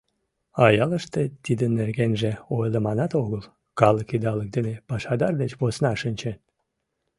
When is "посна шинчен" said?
5.59-6.37